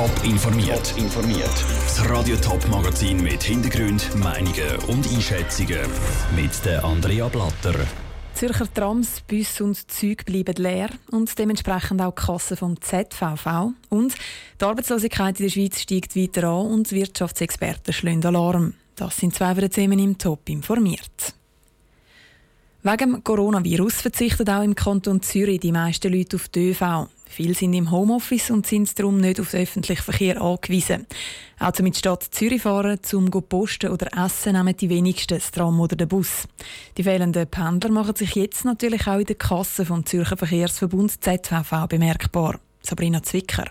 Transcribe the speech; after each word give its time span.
Top 0.00 0.24
informiert. 0.24 0.94
informiert. 0.96 1.64
Das 1.84 2.08
Radio 2.08 2.34
Top 2.36 2.66
Magazin 2.68 3.22
mit 3.22 3.42
Hintergrund, 3.42 4.16
Meinungen 4.16 4.76
und 4.88 5.06
Einschätzungen 5.12 5.78
mit 6.34 6.64
der 6.64 6.82
Andrea 6.82 7.28
Blatter. 7.28 7.74
Zürcher 8.32 8.72
Trams, 8.72 9.20
Bus 9.20 9.60
und 9.60 9.90
Züge 9.90 10.24
bleiben 10.24 10.54
leer 10.56 10.88
und 11.10 11.38
dementsprechend 11.38 12.00
auch 12.00 12.14
die 12.14 12.22
Kassen 12.22 12.56
vom 12.56 12.80
ZVV. 12.80 13.72
Und 13.90 14.14
die 14.58 14.64
Arbeitslosigkeit 14.64 15.38
in 15.38 15.44
der 15.44 15.50
Schweiz 15.50 15.78
steigt 15.78 16.16
weiter 16.16 16.44
an 16.44 16.68
und 16.68 16.92
Wirtschaftsexperten 16.92 17.92
schlagen 17.92 18.24
Alarm. 18.24 18.72
Das 18.96 19.18
sind 19.18 19.34
zwei 19.34 19.52
der 19.52 19.68
Themen 19.68 19.98
im 19.98 20.16
Top 20.16 20.48
informiert. 20.48 21.34
Wegen 22.82 23.22
Coronavirus 23.22 24.00
verzichten 24.00 24.48
auch 24.48 24.62
im 24.62 24.74
Kanton 24.74 25.20
Zürich 25.20 25.60
die 25.60 25.70
meisten 25.70 26.10
Leute 26.10 26.36
auf 26.36 26.48
die 26.48 26.70
ÖV. 26.70 27.08
Viele 27.26 27.52
sind 27.52 27.74
im 27.74 27.90
Homeoffice 27.90 28.50
und 28.50 28.66
sind 28.66 28.98
darum 28.98 29.18
nicht 29.18 29.38
auf 29.38 29.50
den 29.50 29.62
öffentlichen 29.62 30.02
Verkehr 30.02 30.40
angewiesen. 30.40 31.06
In 31.60 31.84
die 31.84 31.94
Stadt 31.94 32.22
Zürich 32.22 32.62
fahren, 32.62 32.98
zum 33.02 33.30
posten 33.30 33.90
oder 33.90 34.08
essen, 34.24 34.54
nehmen 34.54 34.74
die 34.74 34.88
wenigsten 34.88 35.34
das 35.34 35.50
Tram 35.50 35.78
oder 35.78 35.94
den 35.94 36.08
Bus. 36.08 36.48
Die 36.96 37.02
fehlenden 37.02 37.46
Pendler 37.46 37.90
machen 37.90 38.16
sich 38.16 38.34
jetzt 38.34 38.64
natürlich 38.64 39.06
auch 39.06 39.18
in 39.18 39.26
der 39.26 39.36
Kasse 39.36 39.84
vom 39.84 40.06
Zürcher 40.06 40.38
Verkehrsverbund 40.38 41.22
ZVV 41.22 41.86
bemerkbar. 41.86 42.60
Sabrina 42.82 43.22
Zwicker. 43.22 43.66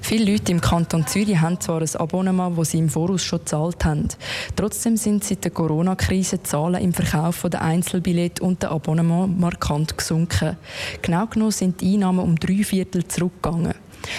Viele 0.00 0.32
Leute 0.32 0.52
im 0.52 0.60
Kanton 0.60 1.06
Zürich 1.06 1.40
haben 1.40 1.60
zwar 1.60 1.80
ein 1.80 1.96
Abonnement, 1.96 2.58
das 2.58 2.70
sie 2.70 2.78
im 2.78 2.88
Voraus 2.88 3.22
schon 3.22 3.40
gezahlt 3.40 3.84
haben. 3.84 4.08
Trotzdem 4.56 4.96
sind 4.96 5.24
seit 5.24 5.44
der 5.44 5.50
Corona-Krise 5.50 6.38
die 6.38 6.42
Zahlen 6.44 6.82
im 6.82 6.92
Verkauf 6.92 7.46
der 7.50 7.62
Einzelbillette 7.62 8.42
und 8.42 8.62
der 8.62 8.72
Abonnement 8.72 9.38
markant 9.38 9.96
gesunken. 9.96 10.56
Genau 11.02 11.26
genommen 11.26 11.52
sind 11.52 11.80
die 11.80 11.94
Einnahmen 11.94 12.20
um 12.20 12.36
drei 12.36 12.64
Viertel 12.64 13.06
zurückgegangen. 13.06 13.74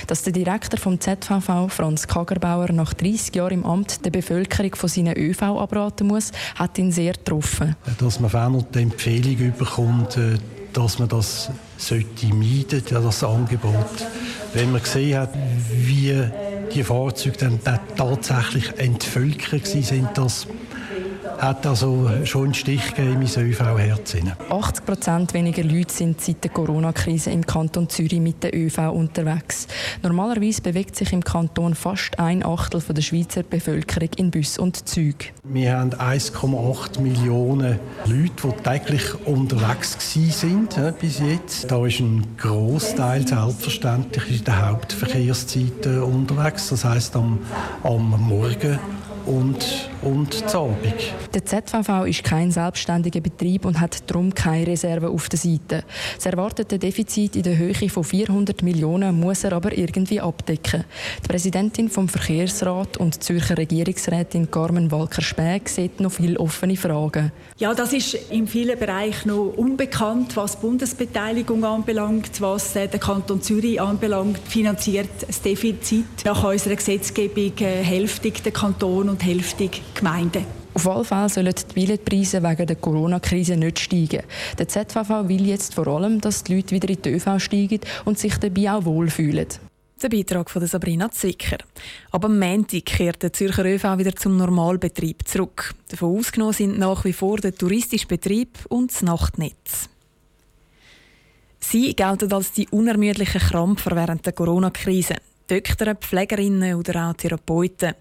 Dass 0.07 0.23
der 0.23 0.34
Direktor 0.34 0.80
vom 0.80 0.99
ZVV, 0.99 1.67
Franz 1.70 2.07
Kagerbauer, 2.07 2.71
nach 2.71 2.93
30 2.93 3.35
Jahren 3.35 3.54
im 3.54 3.66
Amt 3.66 4.05
der 4.05 4.12
Bevölkerung 4.12 4.76
von 4.76 4.90
seinen 4.90 5.18
ÖV 5.18 5.41
abraten 5.41 6.07
muss, 6.07 6.32
hat 6.55 6.77
ihn 6.77 6.91
sehr 6.91 7.13
getroffen. 7.13 7.76
Dass 7.98 8.20
man 8.20 8.29
verändert 8.29 8.76
die 8.76 8.79
Empfehlung 8.84 9.54
bekommt, 9.57 10.18
äh, 10.18 10.37
dass 10.74 10.99
man 10.99 11.09
das 11.09 11.49
sollte 11.82 12.27
meiden, 12.27 12.84
das 12.90 13.24
Angebot. 13.24 14.07
Wenn 14.54 14.71
man 14.71 14.82
gesehen 14.82 15.20
hat, 15.20 15.34
wie 15.71 16.15
die 16.74 16.84
Fahrzeuge 16.84 17.37
dann 17.37 17.60
tatsächlich 17.98 18.77
entvölkert 18.77 19.68
sind, 19.68 20.09
das 20.15 20.48
hat 21.41 21.65
also 21.65 22.07
schon 22.23 22.45
einen 22.45 22.53
Stich 22.53 22.93
gegeben 22.93 23.21
in 23.23 23.29
mein 23.35 23.49
ÖV-Herz. 23.49 24.15
80 24.49 24.85
Prozent 24.85 25.34
weniger 25.34 25.63
Leute 25.63 25.91
sind 25.91 26.21
seit 26.21 26.43
der 26.43 26.51
Corona-Krise 26.51 27.31
im 27.31 27.45
Kanton 27.45 27.89
Zürich 27.89 28.20
mit 28.20 28.43
der 28.43 28.55
ÖV 28.55 28.91
unterwegs. 28.91 29.67
Normalerweise 30.03 30.62
bewegt 30.62 30.95
sich 30.95 31.12
im 31.13 31.23
Kanton 31.23 31.73
fast 31.73 32.19
ein 32.19 32.45
Achtel 32.45 32.81
der 32.81 33.01
Schweizer 33.01 33.41
Bevölkerung 33.43 34.09
in 34.17 34.29
Bus 34.29 34.59
und 34.59 34.87
Zügen. 34.87 35.29
Wir 35.43 35.77
haben 35.77 35.91
1,8 35.91 36.99
Millionen 36.99 37.79
Leute, 38.05 38.31
die 38.43 38.63
täglich 38.63 39.25
unterwegs 39.25 39.97
sind 40.12 40.79
bis 40.99 41.19
jetzt. 41.19 41.71
Da 41.71 41.85
ist 41.85 41.99
ein 41.99 42.23
Großteil 42.37 43.27
selbstverständlich 43.27 44.39
in 44.39 44.43
der 44.43 44.69
Hauptverkehrszeit 44.69 45.87
unterwegs. 45.87 46.69
Das 46.69 46.85
heißt 46.85 47.15
am, 47.15 47.39
am 47.84 48.09
Morgen 48.27 48.79
und, 49.25 49.89
und 50.02 50.44
Abend. 50.55 50.77
Der 51.34 51.46
ZVV 51.46 52.05
ist 52.05 52.24
kein 52.24 52.52
selbstständiger 52.52 53.21
Betrieb 53.21 53.66
und 53.66 53.80
hat 53.80 54.10
darum 54.10 54.34
keine 54.34 54.68
Reserve 54.68 55.10
auf 55.10 55.30
der 55.30 55.40
Seite. 55.40 55.84
Das 56.16 56.26
erwartete 56.26 56.80
Defizit 56.80 57.35
in 57.35 57.43
der 57.43 57.58
Höhe 57.58 57.90
von 57.90 58.04
400 58.04 58.63
Millionen 58.63 59.20
muss 59.20 59.43
er 59.43 59.54
aber 59.54 59.77
irgendwie 59.77 60.20
abdecken. 60.20 60.84
Die 61.24 61.27
Präsidentin 61.27 61.90
vom 61.90 62.10
Verkehrsrat 62.10 62.98
und 62.98 63.24
Zürcher 63.24 63.58
Regierungsrätin 63.58 64.50
Carmen 64.50 64.91
Walker-Späg 64.91 65.69
sieht 65.69 66.00
noch 66.00 66.12
viele 66.12 66.40
offene 66.40 66.75
Fragen. 66.75 67.31
Ja, 67.58 67.74
das 67.74 67.94
ist 67.94 68.13
in 68.30 68.47
vielen 68.47 68.78
Bereichen 68.78 69.30
noch 69.30 69.54
unbekannt, 69.56 70.36
was 70.36 70.59
Bundesbeteiligung 70.59 71.64
anbelangt, 71.64 72.42
was 72.42 72.75
äh, 72.75 72.88
der 72.88 73.00
Kanton 73.00 73.42
Zürich 73.42 73.80
anbelangt, 73.80 74.40
finanziert 74.40 75.09
das 75.25 75.42
Defizit 75.42 76.06
nach 76.25 76.44
unserer 76.44 76.75
Gesetzgebung 76.75 77.54
äh, 77.59 77.84
hälftig 77.84 78.44
der 78.44 78.52
Kanton 78.52 79.09
und 79.09 79.24
hälftig 79.24 79.81
Gemeinden. 79.94 80.46
Auf 80.74 80.85
jeden 80.85 81.06
Fall 81.06 81.29
sollen 81.29 81.53
die 81.53 81.74
Billetpreise 81.74 82.41
wegen 82.41 82.66
der 82.66 82.75
Corona-Krise 82.78 83.57
nicht 83.57 83.79
steigen. 83.79 84.24
Der 84.57 84.68
ZVV 84.68 85.28
will 85.28 85.47
jetzt 85.47 85.74
vor 85.74 85.88
allem, 85.88 86.22
dass 86.22 86.44
die 86.44 86.56
Leute 86.56 86.75
wieder 86.75 86.90
in 86.90 87.02
die 87.02 87.09
ÖV 87.09 87.40
steigen 87.40 87.81
und 88.06 88.18
sich 88.18 88.38
dabei 88.38 88.72
auch 88.72 88.85
wohlfühlen. 88.85 89.47
Der 90.01 90.09
Beitrag 90.09 90.50
von 90.50 90.66
Sabrina 90.66 91.12
Zwicker. 91.12 91.57
Aber 92.09 92.28
am 92.28 92.40
Montag 92.40 92.85
kehrt 92.85 93.22
der 93.22 93.34
Zürcher 93.34 93.66
ÖV 93.66 93.97
wieder 93.97 94.16
zum 94.16 94.38
Normalbetrieb 94.38 95.28
zurück. 95.28 95.75
Davon 95.90 96.18
ausgenommen 96.18 96.53
sind 96.53 96.80
nach 96.80 97.06
wie 97.06 97.13
vor 97.13 97.38
der 97.38 97.53
touristische 97.53 98.07
Betrieb 98.07 98.57
und 98.69 98.91
das 98.91 99.03
Nachtnetz. 99.03 99.90
Sie 101.59 101.94
gelten 101.94 102.34
als 102.34 102.51
die 102.53 102.68
unermüdlichen 102.69 103.41
Krampfer 103.41 103.96
während 103.96 104.25
der 104.25 104.34
Corona-Krise. 104.34 105.18
Doktor, 105.51 105.95
Pflegerinnen 105.95 106.75
oder 106.75 107.09
auch 107.09 107.13
Therapeuten. 107.13 107.95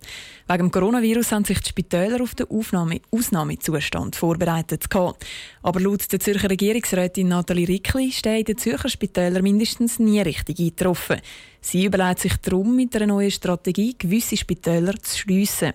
Wegen 0.47 0.59
dem 0.59 0.71
Coronavirus 0.71 1.33
haben 1.33 1.45
sich 1.45 1.59
die 1.59 1.71
Spitäler 1.71 2.23
auf 2.23 2.37
den 2.37 2.49
Aufnahme 2.49 3.01
Ausnahmezustand 3.11 4.15
vorbereitet. 4.15 4.85
Aber 4.95 5.81
laut 5.81 6.13
der 6.13 6.21
Zürcher 6.21 6.49
Regierungsrätin 6.49 7.27
Nathalie 7.27 7.67
Rickli 7.67 8.13
stehen 8.13 8.45
den 8.45 8.57
Zürcher 8.57 8.89
Spitälern 8.89 9.43
mindestens 9.43 9.99
nie 9.99 10.21
richtig 10.21 10.61
eingetroffen. 10.61 11.21
Sie 11.61 11.87
überlegt 11.87 12.21
sich 12.21 12.37
darum, 12.37 12.77
mit 12.77 12.95
einer 12.95 13.09
neuen 13.09 13.33
Strategie 13.33 13.97
gewisse 13.99 14.37
Spitäler 14.37 14.95
zu 15.03 15.19
schliessen. 15.19 15.73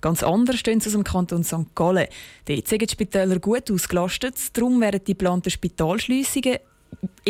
Ganz 0.00 0.22
anders 0.22 0.58
stehen 0.58 0.80
sie 0.80 0.88
aus 0.88 0.94
dem 0.94 1.04
Kanton 1.04 1.44
St. 1.44 1.74
Gallen. 1.74 2.08
Dort 2.46 2.66
sind 2.66 2.80
die 2.80 2.88
Spitäler 2.88 3.38
gut 3.40 3.70
ausgelastet, 3.70 4.36
darum 4.54 4.80
werden 4.80 5.02
die 5.06 5.12
geplanten 5.12 5.50
Spitalschliessungen 5.50 6.56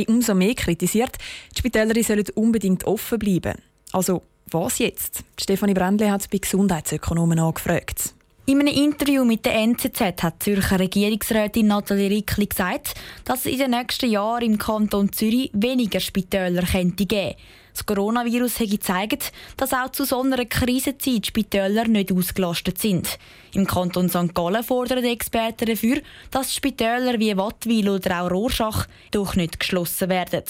umso 0.07 0.35
mehr 0.35 0.55
kritisiert. 0.55 1.17
Die 1.57 1.59
Spitäler 1.59 2.01
sollen 2.05 2.27
unbedingt 2.37 2.85
offen 2.85 3.19
bleiben. 3.19 3.55
Also, 3.93 4.23
was 4.51 4.79
jetzt? 4.79 5.25
Stefanie 5.41 5.75
Brändle 5.75 6.11
hat 6.11 6.29
bei 6.31 6.39
Gesundheitsökonomen 6.39 7.39
angefragt. 7.39 8.15
In 8.47 8.59
einem 8.59 8.75
Interview 8.75 9.25
mit 9.25 9.45
der 9.45 9.55
NZZ 9.55 10.01
hat 10.01 10.41
die 10.41 10.45
Zürcher 10.55 10.81
Regierungsrätin 10.81 11.69
Nathalie 11.69 12.11
Rickli 12.11 12.47
gesagt, 12.47 12.95
dass 13.25 13.41
es 13.41 13.53
in 13.53 13.59
den 13.59 13.71
nächsten 13.71 14.11
Jahren 14.11 14.43
im 14.43 14.59
Kanton 14.59 15.13
Zürich 15.13 15.51
weniger 15.53 16.01
Spitäler 16.01 16.63
könnte 16.63 17.07
geben. 17.07 17.37
Das 17.73 17.87
Coronavirus 17.87 18.61
hat 18.61 18.71
gezeigt, 18.71 19.33
dass 19.57 19.73
auch 19.73 19.93
zu 19.93 20.05
so 20.05 20.23
einer 20.23 20.45
Krisenzeit 20.45 21.27
Spitäler 21.27 21.87
nicht 21.87 22.13
ausgelastet 22.13 22.79
sind. 22.79 23.19
Im 23.55 23.67
Kanton 23.67 24.09
St. 24.09 24.35
Gallen 24.35 24.65
fordern 24.65 25.05
die 25.05 25.13
Experten 25.13 25.67
dafür, 25.67 26.01
dass 26.33 26.55
Spitäler 26.55 27.21
wie 27.21 27.37
Wattwil 27.37 27.89
oder 27.89 28.23
auch 28.23 28.31
Rorschach 28.31 28.87
doch 29.13 29.37
nicht 29.37 29.61
geschlossen 29.61 30.09
werden. 30.09 30.43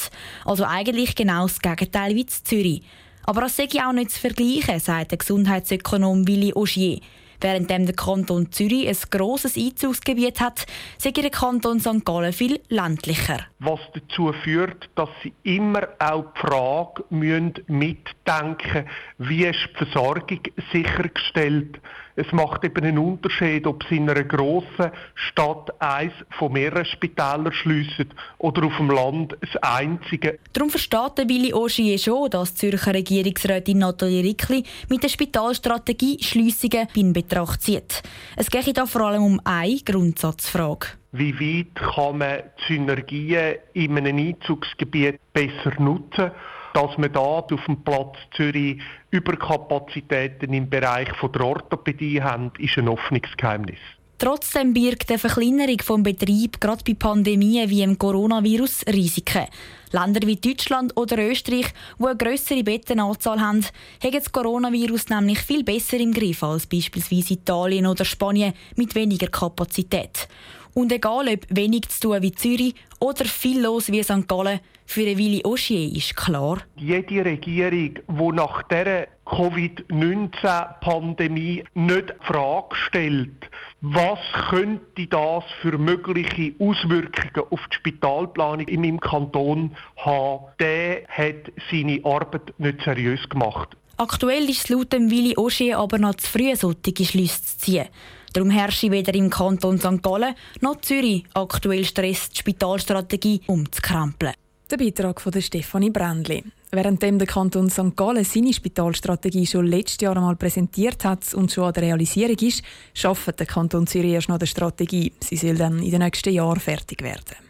Also 0.46 0.64
eigentlich 0.64 1.14
genau 1.14 1.42
das 1.42 1.60
Gegenteil 1.60 2.14
wie 2.14 2.22
in 2.22 2.28
Zürich. 2.28 2.82
Aber 3.24 3.42
das 3.42 3.56
sei 3.56 3.68
auch 3.84 3.92
nicht 3.92 4.10
zu 4.10 4.20
vergleichen, 4.20 4.80
sagt 4.80 5.12
der 5.12 5.18
Gesundheitsökonom 5.18 6.26
Willi 6.26 6.52
Augier. 6.54 7.00
Während 7.42 7.70
der 7.70 7.94
Kanton 7.94 8.52
Zürich 8.52 8.86
ein 8.86 8.96
grosses 9.10 9.56
Einzugsgebiet 9.56 10.40
hat, 10.40 10.66
sei 10.98 11.10
der 11.10 11.30
Kanton 11.30 11.80
St. 11.80 12.04
Gallen 12.04 12.34
viel 12.34 12.60
ländlicher. 12.68 13.46
Was 13.60 13.80
dazu 13.94 14.32
führt, 14.44 14.90
dass 14.94 15.08
sie 15.22 15.32
immer 15.42 15.88
auch 15.98 16.26
die 16.34 16.40
Frage 16.40 17.04
mitdenken 17.10 18.84
müssen, 19.18 19.30
wie 19.30 19.46
ist 19.46 19.58
die 19.72 19.84
Versorgung 19.84 20.40
sichergestellt 20.70 21.80
es 22.20 22.32
macht 22.32 22.64
eben 22.64 22.84
einen 22.84 22.98
Unterschied, 22.98 23.66
ob 23.66 23.82
sie 23.88 23.96
in 23.96 24.10
einer 24.10 24.24
grossen 24.24 24.90
Stadt 25.14 25.72
eins 25.80 26.12
von 26.38 26.52
mehreren 26.52 26.84
Spitälern 26.84 27.52
schliessen 27.52 28.10
oder 28.38 28.66
auf 28.66 28.76
dem 28.76 28.90
Land 28.90 29.36
das 29.40 29.56
einzige. 29.62 30.38
Darum 30.52 30.68
versteht 30.68 31.16
der 31.16 31.28
Willi 31.28 31.54
Ogier 31.54 31.98
schon, 31.98 32.28
dass 32.30 32.54
die 32.54 32.70
Zürcher 32.70 32.94
Regierungsrätin 32.94 33.78
Nathalie 33.78 34.22
Rickli 34.22 34.64
mit 34.88 35.02
der 35.02 35.08
Spitalstrategie 35.08 36.22
Schliessungen 36.22 36.88
in 36.94 37.12
Betracht 37.12 37.62
zieht. 37.62 38.02
Es 38.36 38.50
geht 38.50 38.64
hier 38.64 38.86
vor 38.86 39.02
allem 39.02 39.24
um 39.24 39.40
eine 39.44 39.78
Grundsatzfrage. 39.78 40.88
Wie 41.12 41.34
weit 41.40 41.74
kann 41.74 42.18
man 42.18 42.42
die 42.58 42.74
Synergien 42.74 43.56
in 43.72 43.96
einem 43.96 44.18
Einzugsgebiet 44.18 45.18
besser 45.32 45.72
nutzen? 45.78 46.30
Dass 46.72 46.96
wir 46.98 47.08
da 47.08 47.20
auf 47.20 47.46
dem 47.48 47.82
Platz 47.82 48.16
Zürich 48.36 48.80
Überkapazitäten 49.10 50.52
im 50.52 50.70
Bereich 50.70 51.08
der 51.20 51.40
Orthopädie 51.40 52.22
haben, 52.22 52.52
ist 52.58 52.78
ein 52.78 52.88
offenes 52.88 53.36
Geheimnis. 53.36 53.78
Trotzdem 54.20 54.74
birgt 54.74 55.08
eine 55.08 55.18
Verkleinerung 55.18 55.78
des 55.78 56.02
Betriebs 56.02 56.60
gerade 56.60 56.84
bei 56.86 56.92
Pandemien 56.92 57.70
wie 57.70 57.82
im 57.82 57.96
Coronavirus 57.96 58.84
Risiken. 58.92 59.46
Länder 59.92 60.26
wie 60.26 60.36
Deutschland 60.36 60.94
oder 60.94 61.16
Österreich, 61.18 61.72
die 61.98 62.04
eine 62.04 62.16
grössere 62.18 62.62
Bettenanzahl 62.62 63.40
haben, 63.40 63.64
haben 64.02 64.12
das 64.12 64.30
Coronavirus 64.30 65.08
nämlich 65.08 65.38
viel 65.38 65.64
besser 65.64 65.96
im 65.98 66.12
Griff 66.12 66.42
als 66.42 66.66
beispielsweise 66.66 67.32
Italien 67.32 67.86
oder 67.86 68.04
Spanien 68.04 68.52
mit 68.76 68.94
weniger 68.94 69.28
Kapazität. 69.28 70.28
Und 70.74 70.92
egal 70.92 71.28
ob 71.28 71.46
wenig 71.48 71.88
zu 71.88 72.00
tun 72.00 72.20
wie 72.22 72.32
Zürich 72.32 72.74
oder 72.98 73.24
viel 73.24 73.62
los 73.62 73.90
wie 73.90 74.02
St. 74.02 74.28
Gallen, 74.28 74.60
für 74.86 75.06
Willy 75.06 75.42
Oschier 75.44 75.96
ist 75.96 76.16
klar. 76.16 76.58
Jede 76.74 77.24
Regierung, 77.24 77.94
die 78.08 78.32
nach 78.32 78.64
dieser 78.64 79.06
Covid-19-Pandemie 79.24 81.62
nicht 81.74 82.10
die 82.10 82.26
Frage 82.26 82.74
stellt, 82.74 83.48
was 83.82 84.18
könnte 84.50 85.06
das 85.06 85.44
für 85.62 85.78
mögliche 85.78 86.54
Auswirkungen 86.58 87.46
auf 87.50 87.60
die 87.70 87.76
Spitalplanung 87.76 88.66
in 88.66 88.80
meinem 88.80 88.98
Kanton 88.98 89.76
haben, 89.96 90.46
der 90.58 91.06
hat 91.06 91.52
seine 91.70 92.04
Arbeit 92.04 92.52
nicht 92.58 92.82
seriös 92.82 93.28
gemacht. 93.28 93.76
Aktuell 93.96 94.50
ist 94.50 94.64
es 94.64 94.70
laut 94.70 94.92
Willy 94.92 95.36
Oschier 95.36 95.78
aber 95.78 95.98
noch 95.98 96.16
zu 96.16 96.28
früh, 96.28 96.56
solche 96.56 97.04
Schlüsse 97.04 97.42
zu 97.42 97.58
ziehen. 97.58 97.86
Darum 98.32 98.50
herrsche 98.50 98.90
weder 98.90 99.14
im 99.14 99.28
Kanton 99.28 99.78
St. 99.78 100.02
Gallen 100.02 100.34
noch 100.60 100.80
Zürich 100.80 101.24
aktuell 101.34 101.84
Stress, 101.84 102.30
die 102.30 102.38
Spitalstrategie 102.38 103.40
umzukrempeln. 103.46 104.34
Der 104.70 104.76
Beitrag 104.76 105.20
von 105.20 105.32
Stefanie 105.42 105.90
Brändli. 105.90 106.44
Währenddem 106.70 107.18
der 107.18 107.26
Kanton 107.26 107.68
St. 107.68 107.96
Gallen 107.96 108.24
seine 108.24 108.52
Spitalstrategie 108.52 109.46
schon 109.46 109.66
letztes 109.66 110.00
Jahr 110.00 110.16
einmal 110.16 110.36
präsentiert 110.36 111.04
hat 111.04 111.34
und 111.34 111.50
schon 111.50 111.64
an 111.64 111.72
der 111.72 111.82
Realisierung 111.82 112.36
ist, 112.36 112.62
schafft 112.94 113.40
der 113.40 113.46
Kanton 113.46 113.88
Zürich 113.88 114.12
erst 114.12 114.28
noch 114.28 114.38
die 114.38 114.46
Strategie. 114.46 115.12
Sie 115.18 115.36
soll 115.36 115.56
dann 115.56 115.82
in 115.82 115.90
den 115.90 116.02
nächsten 116.02 116.32
Jahren 116.32 116.60
fertig 116.60 117.02
werden. 117.02 117.49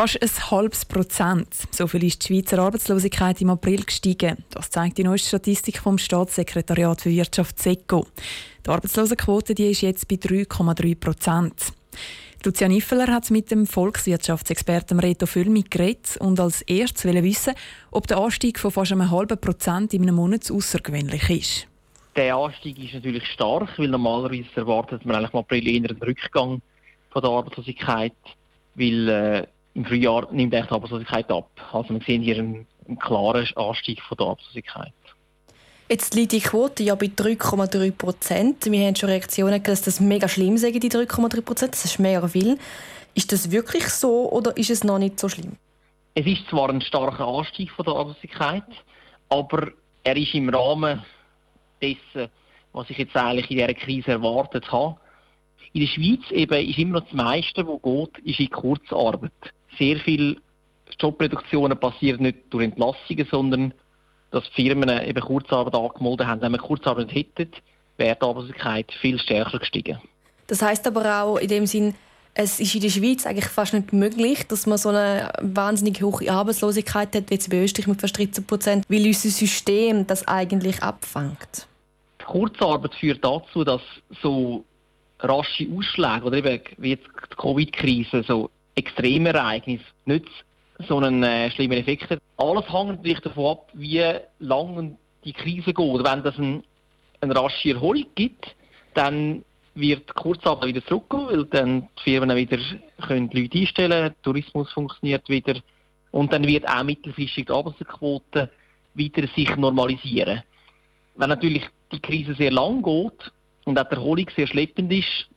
Fast 0.00 0.22
ein 0.22 0.50
halbes 0.50 0.86
Prozent. 0.86 1.54
So 1.72 1.86
viel 1.86 2.04
ist 2.04 2.22
die 2.22 2.28
Schweizer 2.28 2.58
Arbeitslosigkeit 2.60 3.38
im 3.42 3.50
April 3.50 3.84
gestiegen. 3.84 4.42
Das 4.48 4.70
zeigt 4.70 4.96
die 4.96 5.04
neueste 5.04 5.28
Statistik 5.28 5.76
vom 5.76 5.98
Staatssekretariat 5.98 7.02
für 7.02 7.10
Wirtschaft 7.10 7.58
SECO. 7.58 8.06
Die 8.64 8.70
Arbeitslosenquote 8.70 9.54
die 9.54 9.66
ist 9.66 9.82
jetzt 9.82 10.08
bei 10.08 10.14
3,3 10.14 10.98
Prozent. 10.98 11.74
Lucia 12.42 12.66
Niffeler 12.68 13.08
hat 13.08 13.30
mit 13.30 13.50
dem 13.50 13.66
Volkswirtschaftsexperten 13.66 15.00
Reto 15.00 15.26
Füllmi 15.26 15.64
geredet 15.68 16.16
und 16.18 16.40
als 16.40 16.62
erstes 16.62 17.04
wissen, 17.04 17.52
ob 17.90 18.06
der 18.06 18.16
Anstieg 18.16 18.58
von 18.58 18.70
fast 18.70 18.92
einem 18.92 19.10
halben 19.10 19.38
Prozent 19.38 19.92
in 19.92 20.00
einem 20.00 20.14
Monat 20.14 20.50
außergewöhnlich 20.50 21.28
ist. 21.28 21.68
Der 22.16 22.34
Anstieg 22.36 22.82
ist 22.82 22.94
natürlich 22.94 23.26
stark, 23.26 23.78
weil 23.78 23.88
normalerweise 23.88 24.48
erwartet 24.54 25.04
man 25.04 25.16
eigentlich 25.16 25.34
im 25.34 25.40
April 25.40 25.68
eher 25.68 25.90
einen 25.90 26.02
Rückgang 26.02 26.62
von 27.10 27.20
der 27.20 27.30
Arbeitslosigkeit, 27.30 28.14
weil 28.76 29.08
äh, 29.10 29.46
im 29.74 29.84
Frühjahr 29.84 30.28
nimmt 30.32 30.52
die 30.52 30.58
Arbeitslosigkeit 30.58 31.30
ab. 31.30 31.50
Also 31.72 31.94
wir 31.94 32.00
sehen 32.02 32.22
hier 32.22 32.38
einen, 32.38 32.66
einen 32.86 32.98
klaren 32.98 33.48
Anstieg 33.56 34.02
von 34.02 34.16
der 34.18 34.26
Arbeitslosigkeit. 34.26 34.92
Jetzt 35.88 36.14
liegt 36.14 36.32
die 36.32 36.40
Quote 36.40 36.84
ja 36.84 36.94
bei 36.94 37.06
3,3 37.06 37.90
Prozent. 37.92 38.70
Wir 38.70 38.86
haben 38.86 38.94
schon 38.94 39.08
Reaktionen, 39.08 39.60
dass 39.62 39.82
das 39.82 39.98
mega 39.98 40.28
schlimm 40.28 40.56
sei, 40.56 40.70
die 40.70 40.90
3,3 40.90 41.42
Prozent. 41.42 41.72
Das 41.72 41.84
ist 41.84 41.98
mega 41.98 42.26
viel. 42.28 42.58
Ist 43.14 43.32
das 43.32 43.50
wirklich 43.50 43.86
so 43.88 44.30
oder 44.30 44.56
ist 44.56 44.70
es 44.70 44.84
noch 44.84 44.98
nicht 44.98 45.18
so 45.18 45.28
schlimm? 45.28 45.56
Es 46.14 46.26
ist 46.26 46.46
zwar 46.48 46.70
ein 46.70 46.80
starker 46.80 47.26
Anstieg 47.26 47.70
von 47.72 47.84
der 47.84 47.94
Arbeitslosigkeit, 47.94 48.64
aber 49.28 49.72
er 50.04 50.16
ist 50.16 50.34
im 50.34 50.48
Rahmen 50.48 51.02
dessen, 51.82 52.30
was 52.72 52.88
ich 52.90 52.98
jetzt 52.98 53.16
eigentlich 53.16 53.50
in 53.50 53.58
dieser 53.58 53.74
Krise 53.74 54.12
erwartet 54.12 54.70
habe. 54.70 54.96
In 55.72 55.80
der 55.80 55.88
Schweiz 55.88 56.30
eben 56.30 56.68
ist 56.68 56.78
immer 56.78 57.00
noch 57.00 57.06
das 57.06 57.14
meiste, 57.14 57.66
was 57.66 57.82
geht, 57.82 58.24
ist 58.24 58.40
in 58.40 58.50
Kurzarbeit. 58.50 59.32
Sehr 59.78 59.96
viele 59.98 60.36
Jobreduktionen 60.98 61.78
passieren 61.78 62.22
nicht 62.22 62.38
durch 62.50 62.64
Entlassungen, 62.64 63.26
sondern 63.30 63.74
dass 64.30 64.46
Firmen 64.48 64.88
eben 64.88 65.20
Kurzarbeit 65.20 65.74
angemeldet 65.74 66.26
haben. 66.26 66.40
Wenn 66.40 66.52
wir 66.52 66.58
Kurzarbeit 66.58 67.12
hätten, 67.12 67.50
wäre 67.96 68.16
die 68.16 68.22
Arbeitslosigkeit 68.22 68.92
viel 69.00 69.18
stärker 69.18 69.58
gestiegen. 69.58 69.98
Das 70.46 70.62
heißt 70.62 70.86
aber 70.86 71.22
auch 71.22 71.36
in 71.36 71.48
dem 71.48 71.66
Sinn, 71.66 71.94
es 72.34 72.60
ist 72.60 72.74
in 72.74 72.80
der 72.80 72.90
Schweiz 72.90 73.26
eigentlich 73.26 73.46
fast 73.46 73.74
nicht 73.74 73.92
möglich, 73.92 74.46
dass 74.46 74.66
man 74.66 74.78
so 74.78 74.90
eine 74.90 75.32
wahnsinnig 75.40 76.00
hohe 76.00 76.30
Arbeitslosigkeit 76.30 77.14
hat, 77.14 77.30
wie 77.30 77.34
jetzt 77.34 77.50
bei 77.50 77.62
Österreich 77.62 77.88
mit 77.88 78.00
fast 78.00 78.16
13 78.18 78.46
Prozent, 78.46 78.84
weil 78.88 79.06
unser 79.06 79.28
System 79.30 80.06
das 80.06 80.26
eigentlich 80.28 80.82
abfängt. 80.82 81.66
Die 82.20 82.24
Kurzarbeit 82.24 82.94
führt 82.94 83.24
dazu, 83.24 83.64
dass 83.64 83.82
so 84.22 84.64
rasche 85.18 85.66
Ausschläge 85.76 86.24
oder 86.24 86.36
eben 86.38 86.60
wie 86.78 86.90
jetzt 86.90 87.06
die 87.06 87.36
Covid-Krise, 87.36 88.24
so 88.26 88.50
extreme 88.74 89.30
Ereignisse 89.30 89.84
nicht 90.04 90.26
so 90.88 90.98
einen 90.98 91.22
äh, 91.22 91.50
schlimmen 91.50 91.78
Effekt 91.78 92.10
hat. 92.10 92.20
Alles 92.36 92.64
hängt 92.72 92.88
natürlich 92.88 93.20
davon 93.20 93.52
ab, 93.52 93.68
wie 93.74 94.02
lange 94.38 94.96
die 95.24 95.32
Krise 95.32 95.74
geht. 95.74 96.04
Wenn 96.04 96.24
es 96.24 96.38
ein, 96.38 96.62
eine 97.20 97.36
rasche 97.36 97.70
Erholung 97.70 98.06
gibt, 98.14 98.54
dann 98.94 99.44
wird 99.74 100.14
Kurzarbeit 100.14 100.68
wieder 100.68 100.84
zurückgehen, 100.86 101.26
weil 101.28 101.44
dann 101.46 101.88
die 101.98 102.02
Firmen 102.02 102.36
wieder 102.36 102.58
können 103.06 103.30
Leute 103.32 103.58
einstellen 103.58 103.90
können, 103.90 104.14
Tourismus 104.22 104.72
funktioniert 104.72 105.28
wieder 105.28 105.60
und 106.10 106.32
dann 106.32 106.46
wird 106.46 106.68
auch 106.68 106.82
mittelfristig 106.82 107.46
die 107.46 107.52
Arbeitsquote 107.52 108.50
wieder 108.94 109.28
sich 109.28 109.54
normalisieren. 109.56 110.42
Wenn 111.14 111.28
natürlich 111.28 111.62
die 111.92 112.00
Krise 112.00 112.34
sehr 112.34 112.50
lang 112.50 112.82
geht 112.82 113.32
und 113.64 113.78
auch 113.78 113.88
die 113.88 113.94
Erholung 113.94 114.26
sehr 114.34 114.46
schleppend 114.46 114.92
ist, 114.92 115.28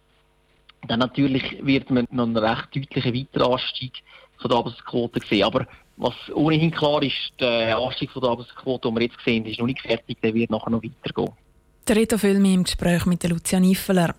dann 0.88 1.00
natürlich 1.00 1.57
wird 1.62 1.89
man 1.89 2.07
noch 2.12 2.25
einen 2.25 2.38
recht 2.38 2.75
deutlichen 2.75 3.13
Weiteranstieg 3.13 3.94
von 4.38 4.50
der 4.50 4.57
Arbeitsquote 4.57 5.19
gesehen. 5.19 5.44
Aber 5.44 5.68
was 5.97 6.13
ohnehin 6.33 6.71
klar 6.71 7.01
ist, 7.03 7.33
der 7.39 7.77
Anstieg 7.77 8.12
von 8.12 8.21
der 8.21 8.31
Arbeitsquote, 8.31 8.88
den 8.88 8.95
wir 8.95 9.03
jetzt 9.03 9.18
sehen, 9.24 9.45
ist 9.45 9.59
noch 9.59 9.68
nicht 9.68 9.81
fertig, 9.81 10.18
der 10.21 10.33
wird 10.33 10.50
nachher 10.50 10.71
noch 10.71 10.83
weitergehen. 10.83 11.31
Der 11.85 11.97
Reto 11.97 12.18
Filmi 12.18 12.53
im 12.53 12.63
Gespräch 12.63 13.06
mit 13.06 13.27
Lucia 13.27 13.59
Niffeler. 13.59 14.15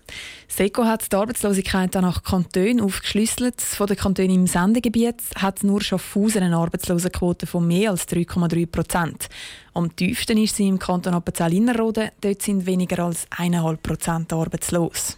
SECO 0.47 0.85
hat 0.85 1.11
die 1.11 1.15
Arbeitslosigkeit 1.15 1.95
nach 1.95 2.21
Kantonen 2.21 2.79
aufgeschlüsselt. 2.79 3.59
Von 3.59 3.87
den 3.87 3.97
Kantonen 3.97 4.35
im 4.35 4.47
Sendegebiet 4.47 5.15
hat 5.35 5.63
nur 5.63 5.81
Schaffhausen 5.81 6.43
eine 6.43 6.57
Arbeitslosenquote 6.57 7.47
von 7.47 7.65
mehr 7.65 7.89
als 7.89 8.07
3,3 8.07 8.67
Prozent. 8.67 9.29
Am 9.73 9.95
tiefsten 9.95 10.37
ist 10.37 10.57
sie 10.57 10.67
im 10.67 10.77
Kanton 10.77 11.15
Appenzell-Innerrhoden. 11.15 12.11
Dort 12.21 12.43
sind 12.43 12.67
weniger 12.67 13.03
als 13.03 13.27
1,5 13.31 13.77
Prozent 13.77 14.31
arbeitslos. 14.31 15.17